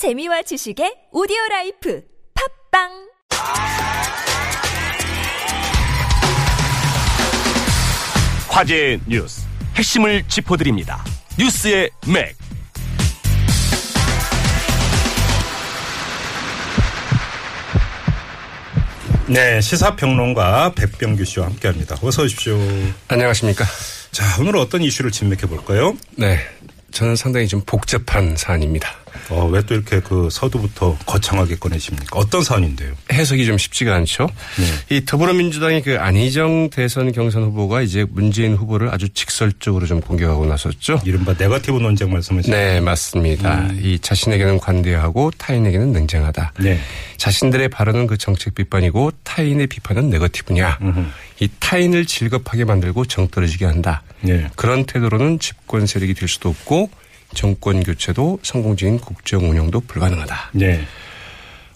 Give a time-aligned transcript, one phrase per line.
[0.00, 2.02] 재미와 지식의 오디오 라이프
[2.70, 2.88] 팟빵
[8.48, 9.42] 화제의 뉴스
[9.76, 11.04] 핵심을 짚어드립니다.
[11.38, 12.34] 뉴스의 맥.
[19.26, 21.96] 네, 시사평론가 백병규 씨와 함께합니다.
[22.00, 22.58] 어서 오십시오.
[23.08, 23.66] 안녕하십니까.
[24.12, 25.94] 자, 오늘 어떤 이슈를 진맥해 볼까요?
[26.16, 26.38] 네.
[26.90, 28.99] 저는 상당히 좀 복잡한 사안입니다.
[29.30, 32.18] 어, 왜 또 이렇게 그 서두부터 거창하게 꺼내십니까?
[32.18, 32.92] 어떤 사안인데요?
[33.12, 34.28] 해석이 좀 쉽지가 않죠.
[34.88, 34.96] 네.
[34.96, 41.00] 이 더불어민주당의 그 안희정 대선 경선 후보가 이제 문재인 후보를 아주 직설적으로 좀 공격하고 나섰죠.
[41.04, 42.50] 이른바 네거티브 논쟁 말씀하시죠?
[42.52, 43.68] 네, 맞습니다.
[43.80, 46.52] 이 자신에게는 관대하고 타인에게는 냉정하다.
[46.60, 46.80] 네.
[47.16, 50.78] 자신들의 발언은 그 정책 비판이고 타인의 비판은 네거티브냐.
[51.40, 54.02] 이 타인을 질겁하게 만들고 정 떨어지게 한다.
[54.22, 54.48] 네.
[54.56, 56.90] 그런 태도로는 집권 세력이 될 수도 없고
[57.34, 60.50] 정권 교체도 성공적인 국정 운영도 불가능하다.
[60.54, 60.80] 네.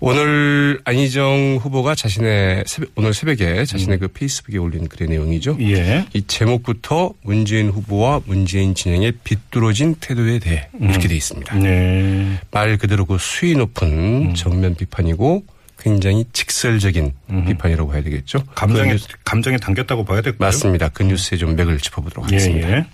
[0.00, 5.56] 오늘 안희정 후보가 자신의 새벽, 오늘 새벽에 자신의 그 페이스북에 올린 글의 내용이죠.
[5.60, 6.06] 예.
[6.12, 11.52] 이 제목부터 문재인 후보와 문재인 진영의 비뚤어진 태도에 대해 이렇게 돼 있습니다.
[11.56, 12.38] 네.
[12.52, 15.44] 말 그대로 그 수위 높은 정면 비판이고
[15.80, 17.12] 굉장히 직설적인
[17.46, 18.44] 비판이라고 해야 되겠죠.
[18.54, 20.46] 감정에, 그 감정에 담겼다고 봐야 될까요?
[20.46, 20.90] 맞습니다.
[20.90, 22.70] 그 뉴스에 좀 맥을 짚어보도록 예, 하겠습니다.
[22.70, 22.86] 예.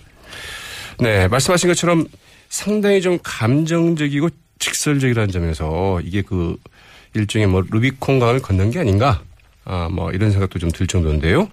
[1.01, 2.07] 네, 말씀하신 것처럼
[2.55, 4.29] 상당히 좀 감정적이고
[4.61, 6.57] 직설적이라는 점에서 이게 그
[7.15, 9.23] 일종의 뭐 루비콘 강을 건넌 게 아닌가.
[9.65, 11.49] 아, 뭐 이런 생각도 좀 들 정도인데요.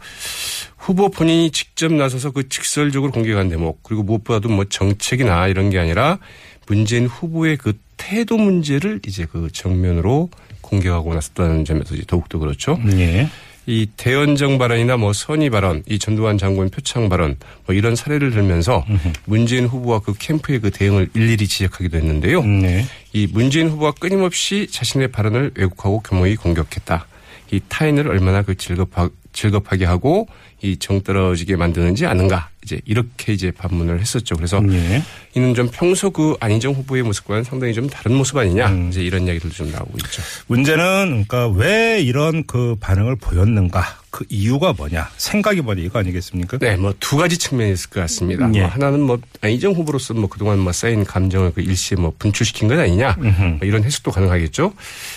[0.77, 6.19] 후보 본인이 직접 나서서 그 직설적으로 공개한 대목 그리고 무엇보다도 뭐 정책이나 이런 게 아니라
[6.67, 10.29] 문재인 후보의 그 태도 문제를 이제 그 정면으로
[10.61, 12.79] 공격하고 나섰다는 점에서 이제 더욱더 그렇죠.
[12.93, 13.27] 예.
[13.67, 18.83] 이 대연정 발언이나 뭐 선의 발언, 이 전두환 장관 표창 발언 뭐 이런 사례를 들면서
[19.25, 22.43] 문재인 후보와 그 캠프의 그 대응을 일일이 지적하기도 했는데요.
[22.43, 22.85] 네.
[23.13, 27.05] 이 문재인 후보가 끊임없이 자신의 발언을 왜곡하고 교모히 공격했다.
[27.51, 30.27] 이 타인을 얼마나 그 즐겁하, 즐겁하게 하고
[30.63, 32.49] 이 정 떨어지게 만드는지 아는가.
[32.63, 34.35] 이제 이렇게 이제 반문을 했었죠.
[34.35, 35.01] 그래서 예.
[35.33, 38.87] 이는 좀 평소 그 안희정 후보의 모습과는 상당히 좀 다른 모습 아니냐.
[38.89, 40.21] 이제 이런 이야기들도 좀 나오고 있죠.
[40.47, 44.01] 문제는 그러니까 왜 이런 그 반응을 보였는가?
[44.11, 45.09] 그 이유가 뭐냐?
[45.15, 45.83] 생각이 뭐냐?
[45.83, 46.57] 이거 아니겠습니까?
[46.57, 48.49] 네, 뭐 두 가지 측면이 있을 것 같습니다.
[48.53, 48.59] 예.
[48.59, 52.77] 뭐 하나는 뭐 안희정 후보로서 뭐 그동안 뭐 쌓인 감정을 그 일시에 뭐 분출시킨 것
[52.77, 54.73] 아니냐 뭐 이런 해석도 가능하겠죠.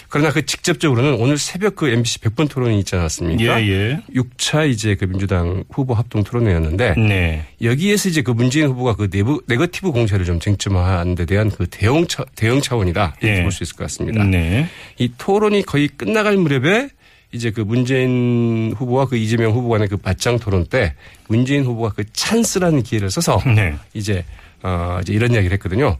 [0.08, 3.62] 그러나 그 직접적으로는 오늘 새벽 그 MBC 100분 토론이 있지 않았습니까?
[3.62, 4.00] 예, 예.
[4.14, 7.33] 6차 이제 그 민주당 후보 합동 토론회였는데 네.
[7.62, 12.06] 여기에서 이제 그 문재인 후보가 그 내부 네거티브 공세를 좀 쟁점화하는 데 대한 그 대응
[12.06, 13.42] 차, 대응 차원이다 이렇게 예.
[13.42, 14.24] 볼수 있을 것 같습니다.
[14.24, 14.68] 네.
[14.98, 16.88] 이 토론이 거의 끝나갈 무렵에
[17.32, 20.94] 이제 그 문재인 후보와 그 이재명 후보 간의 그 맞짱 토론 때
[21.28, 23.74] 문재인 후보가 그 찬스라는 기회를 써서 네.
[23.92, 24.24] 이제
[24.62, 25.98] 어 이제 이런 이야기를 했거든요.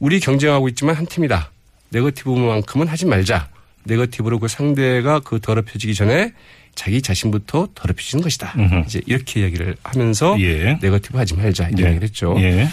[0.00, 1.52] 우리 경쟁하고 있지만 한 팀이다.
[1.90, 3.48] 네거티브만큼은 하지 말자.
[3.84, 6.32] 네거티브로 그 상대가 그 더럽혀지기 전에
[6.74, 8.54] 자기 자신부터 더럽혀지는 것이다.
[8.86, 10.78] 이제 이렇게 이야기를 하면서 예.
[10.80, 11.82] 네거티브 하지 말자 이런 예.
[11.82, 12.34] 이야기를 했죠.
[12.38, 12.68] 예.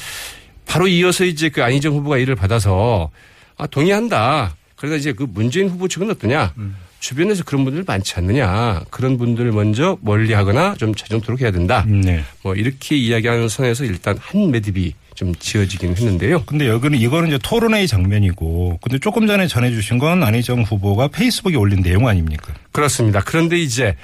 [0.66, 3.09] 바로 이어서 이제 그 안희정 후보가 이를 받아서
[3.58, 4.56] 아 동의한다.
[4.75, 6.53] 그러다 이제 그 문재인 후보 측은 어떠냐?
[7.00, 8.82] 주변에서 그런 분들 많지 않느냐?
[8.90, 11.86] 그런 분들을 먼저 멀리 하거나 좀 자정토록 해야 된다.
[11.88, 12.24] 네.
[12.44, 16.44] 뭐 이렇게 이야기하는 선에서 일단 한 매듭이 좀 지어지긴 했는데요.
[16.46, 21.56] 근데 여기는 이거는 이제 토론회의 장면이고 근데 조금 전에 전해 주신 건 안희정 후보가 페이스북에
[21.56, 22.54] 올린 내용 아닙니까?
[22.72, 23.22] 그렇습니다.
[23.26, 23.96] 그런데 이제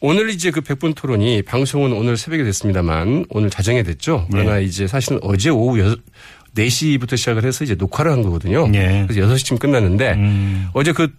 [0.00, 4.26] 오늘 이제 그 백분 토론이 방송은 오늘 새벽에 됐습니다만 오늘 자정에 됐죠.
[4.30, 5.96] 그러나 이제 사실은 어제 오후 여
[6.54, 8.70] 4시부터 시작을 해서 이제 녹화를 한 거거든요.
[8.74, 9.06] 예.
[9.08, 10.68] 그래서 6시쯤 끝났는데 음.
[10.72, 11.10] 어제 그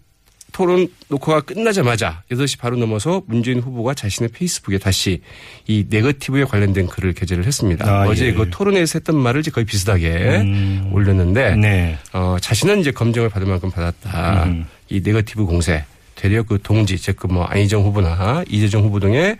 [0.56, 5.20] 토론 녹화가 끝나자마자 8시 바로 넘어서 문재인 후보가 자신의 페이스북에 다시
[5.68, 7.86] 이 네거티브에 관련된 글을 게재를 했습니다.
[7.86, 8.34] 아, 어제 예.
[8.34, 10.08] 그 토론에서 했던 말을 이제 거의 비슷하게
[10.38, 10.92] 음.
[10.94, 11.98] 올렸는데 네.
[12.14, 14.46] 어, 자신은 이제 검증을 받을 만큼 받았다.
[14.46, 14.66] 음.
[14.88, 15.84] 이 네거티브 공세
[16.16, 19.38] 되려 그 동지 즉 그 뭐 안희정 후보나 이재정 후보 등의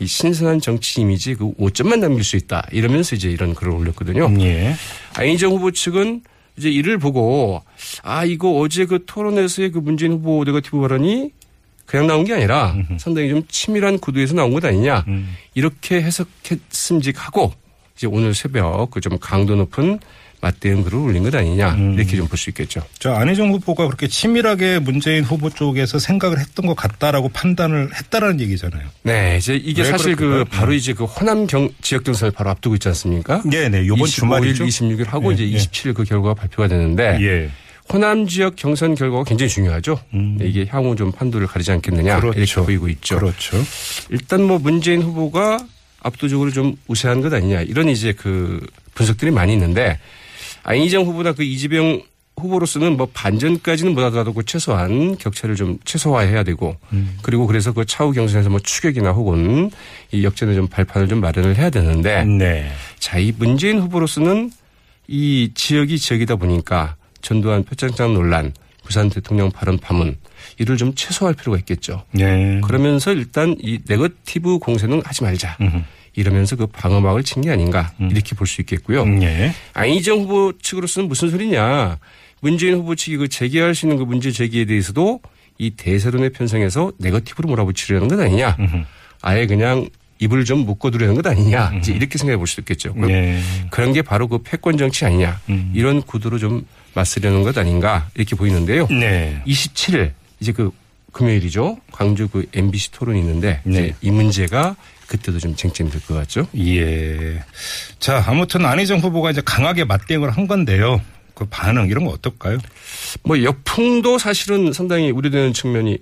[0.00, 2.66] 이 신선한 정치 이미지 그 오점만 남길 수 있다.
[2.72, 4.30] 이러면서 이제 이런 글을 올렸거든요.
[4.40, 4.74] 예.
[5.14, 6.20] 안희정 후보 측은
[6.58, 7.62] 이제 이를 보고
[8.02, 11.30] 아 이거 어제 그 토론에서의 그 문재인 후보 네거티브 발언이
[11.86, 15.34] 그냥 나온 게 아니라 상당히 좀 치밀한 구도에서 나온 것 아니냐 음.
[15.54, 17.52] 이렇게 해석했음직하고
[17.98, 19.98] 이제 오늘 새벽 그 좀 강도 높은
[20.40, 21.94] 맞대응 글을 올린 것 아니냐 음.
[21.94, 22.80] 이렇게 좀 볼 수 있겠죠.
[23.00, 28.86] 저 안희정 후보가 그렇게 치밀하게 문재인 후보 쪽에서 생각을 했던 것 같다라고 판단을 했다라는 얘기잖아요.
[29.02, 30.44] 네, 이제 이게 왜 사실 그 그럴까요?
[30.44, 33.42] 바로 이제 그 호남 경 지역 경선을 바로 앞두고 있지 않습니까?
[33.46, 33.84] 네, 네.
[33.88, 34.64] 요번 25일, 주말이죠.
[34.64, 35.56] 26일 하고 예, 이제 예.
[35.56, 37.50] 27일 그 결과가 발표가 되는데 예.
[37.92, 39.98] 호남 지역 경선 결과가 굉장히 중요하죠.
[40.14, 40.38] 음.
[40.40, 42.38] 이게 향후 좀 판도를 가리지 않겠느냐 그렇죠.
[42.38, 43.18] 이렇게 보이고 있죠.
[43.18, 43.56] 그렇죠.
[44.10, 45.58] 일단 뭐 문재인 후보가
[46.00, 48.64] 압도적으로 좀 우세한 것 아니냐 이런 이제 그
[48.94, 49.98] 분석들이 많이 있는데
[50.62, 52.02] 안희정 후보나 그 이재명
[52.36, 56.76] 후보로서는 뭐 반전까지는 못하더라도 그 최소한 격차를 좀 최소화해야 되고
[57.22, 59.70] 그리고 그래서 그 차후 경선에서 뭐 추격이나 혹은
[60.12, 62.70] 이 역전의 좀 발판을 좀 마련을 해야 되는데 네.
[62.98, 64.52] 자, 이 문재인 후보로서는
[65.08, 68.52] 이 지역이 지역이다 보니까 전두환 표창장 논란,
[68.88, 70.16] 부산 대통령 발언 파문
[70.56, 72.04] 이를 좀 최소화할 필요가 있겠죠.
[72.12, 72.58] 네.
[72.64, 75.58] 그러면서 일단 이 네거티브 공세는 하지 말자.
[76.14, 79.04] 이러면서 그 방어막을 친 게 아닌가 이렇게 볼 수 있겠고요.
[79.04, 79.52] 네.
[79.74, 81.98] 안희정 후보 측으로서는 무슨 소리냐.
[82.40, 85.20] 문재인 후보 측이 그 제기할 수 있는 그 문제 제기에 대해서도
[85.58, 88.56] 이 대세론의 편성에서 네거티브로 몰아붙이려는 것 아니냐.
[89.20, 89.86] 아예 그냥
[90.18, 91.74] 입을 좀 묶어두려는 것 아니냐.
[91.78, 92.94] 이제 이렇게 생각해 볼 수도 있겠죠.
[92.94, 93.38] 그럼 네.
[93.70, 95.38] 그런 게 바로 그 패권 정치 아니냐.
[95.74, 96.64] 이런 구도로 좀
[96.94, 98.86] 맞서려는 것 아닌가 이렇게 보이는데요.
[98.88, 99.42] 네.
[99.46, 100.70] 27일 이제 그
[101.12, 101.78] 금요일이죠.
[101.90, 103.72] 광주 그 MBC 토론이 있는데 네.
[103.72, 104.76] 이제 이 문제가
[105.06, 106.46] 그때도 좀 쟁점이 될 것 같죠.
[106.58, 107.42] 예.
[107.98, 111.00] 자, 아무튼 안희정 후보가 이제 강하게 맞대응을 한 건데요.
[111.34, 112.58] 그 반응 이런 거 어떨까요?
[113.22, 115.98] 뭐 역풍도 사실은 상당히 우려되는 측면이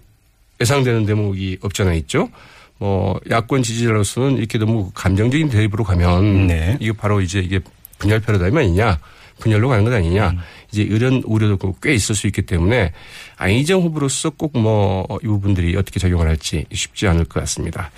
[0.61, 2.31] 예상되는 대목이 없잖아 있죠.
[2.79, 6.77] 뭐 야권 지지자로서는 이렇게 너무 감정적인 대립으로 가면 네.
[6.81, 7.61] 이게 바로 이제 이게
[7.99, 8.99] 분열 패러다임 아니냐.
[9.39, 10.31] 분열로 가는 것 아니냐.
[10.31, 10.39] 음.
[10.73, 12.93] 이제 이런 우려도 꽤 있을 수 있기 때문에
[13.37, 17.91] 안희정 후보로서 꼭 뭐 이 부분들이 어떻게 작용을 할지 쉽지 않을 것 같습니다.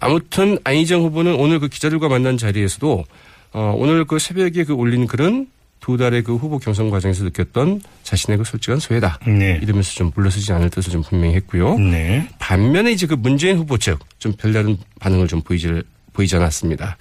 [0.00, 3.04] 아무튼 안희정 후보는 오늘 그 기자들과 만난 자리에서도
[3.52, 5.48] 어 오늘 그 새벽에 그 올린 글은
[5.80, 9.18] 두 달의 그 후보 경선 과정에서 느꼈던 자신의 그 솔직한 소외다.
[9.26, 9.58] 네.
[9.62, 11.78] 이러면서 좀 물러서지 않을 뜻을 좀 분명히 했고요.
[11.78, 12.28] 네.
[12.38, 15.84] 반면에 이제 그 문재인 후보 측 좀 별다른 반응을 좀 보이질
[16.18, 16.96] 보이지 않았습니다.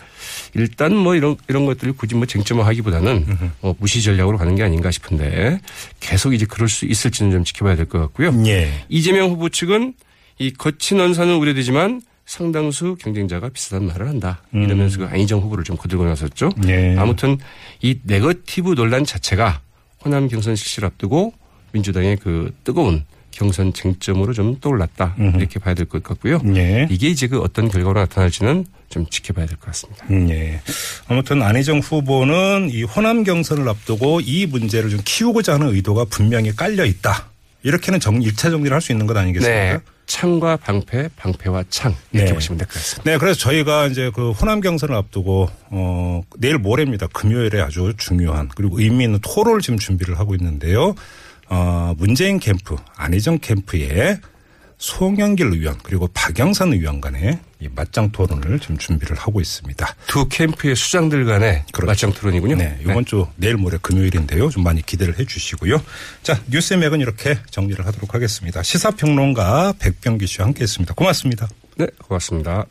[0.54, 3.25] 일단 뭐 이런 이런 것들을 굳이 뭐 쟁점화하기보다는
[3.62, 5.60] 뭐 무시 전략으로 가는 게 아닌가 싶은데
[6.00, 8.31] 계속 이제 그럴 수 있을지는 좀 지켜봐야 될 것 같고요.
[8.46, 8.69] 예.
[8.90, 9.94] 이재명 후보 측은
[10.40, 14.44] 이 거친 언사는 우려되지만 상당수 경쟁자가 비슷한 말을 한다.
[14.54, 16.52] 이러면서 그 안희정 후보를 좀 거들고 나섰죠.
[16.68, 16.96] 예.
[16.98, 17.38] 아무튼
[17.81, 19.62] 이 네거티브 논란 자체가
[20.06, 21.34] 호남 경선 실시를 앞두고
[21.72, 23.06] 민주당의 그 뜨거운
[23.38, 25.16] 경선 쟁점으로 좀 떠올랐다.
[25.38, 26.42] 이렇게 봐야 될 것 같고요.
[26.56, 26.88] 예.
[26.89, 30.06] 이게 이제 그 어떤 결과로 나타날지는 좀 지켜봐야 될 것 같습니다.
[30.34, 30.60] 예.
[31.07, 36.84] 아무튼 안희정 후보는 이 호남 경선을 앞두고 이 문제를 좀 키우고자 하는 의도가 분명히 깔려
[36.84, 37.28] 있다.
[37.63, 39.74] 이렇게는 정, 1차 정리를 할 수 있는 것 아니겠습니까?
[39.74, 39.80] 네.
[40.07, 42.33] 창과 방패, 방패와 창 이렇게 네.
[42.33, 43.12] 보시면 될 것 같습니다.
[43.12, 47.07] 네, 그래서 저희가 이제 그 호남 경선을 앞두고 어 내일 모레입니다.
[47.07, 50.95] 금요일에 아주 중요한 그리고 의미 있는 토론을 지금 준비를 하고 있는데요.
[51.50, 54.20] 어 문재인 캠프, 안희정 캠프에
[54.78, 59.96] 송영길 의원 그리고 박영선 의원 간의 이 맞짱 토론을 지금 준비를 하고 있습니다.
[60.06, 61.88] 두 캠프의 수장들 간의 그렇죠.
[61.88, 62.56] 맞짱 토론이군요.
[62.56, 64.50] 네, 이번 주 내일 모레 금요일인데요.
[64.50, 65.82] 좀 많이 기대를 해 주시고요.
[66.22, 68.62] 자, 뉴스의 맥은 이렇게 정리를 하도록 하겠습니다.
[68.62, 70.94] 시사평론가 백병기 씨와 함께 했습니다.
[70.94, 71.48] 고맙습니다.
[71.78, 72.66] 네, 고맙습니다.